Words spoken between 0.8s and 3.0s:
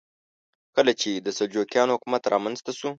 چې د سلجوقیانو حکومت رامنځته شو.